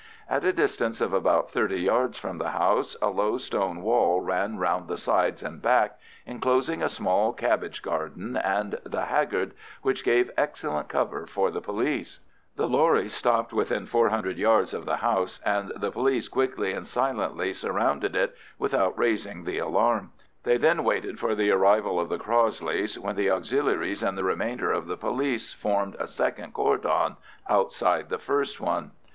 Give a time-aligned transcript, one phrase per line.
[0.27, 4.57] At a distance of about thirty yards from the house a low stone wall ran
[4.57, 9.53] round the sides and back, enclosing a small cabbage garden and the haggard,
[9.83, 12.19] which gave excellent cover for the police.
[12.55, 17.53] The lorries stopped within 400 yards of the house, and the police quickly and silently
[17.53, 20.13] surrounded it without raising the alarm.
[20.41, 24.71] They then waited for the arrival of the Crossleys, when the Auxiliaries and the remainder
[24.71, 28.93] of the police formed a second cordon outside the first one.